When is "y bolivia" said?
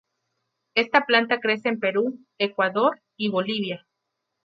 3.17-3.85